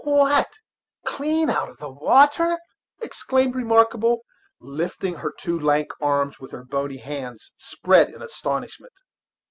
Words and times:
"What! 0.03 0.47
clean 1.05 1.51
out 1.51 1.69
of 1.69 1.77
the 1.77 1.91
water?" 1.91 2.57
exclaimed 3.03 3.53
Remarkable, 3.53 4.21
lifting 4.59 5.13
her 5.17 5.31
two 5.31 5.59
lank 5.59 5.91
arms, 6.01 6.39
with 6.39 6.49
their 6.49 6.63
bony 6.63 6.97
hands 6.97 7.51
spread 7.59 8.09
in 8.09 8.23
astonishment. 8.23 8.93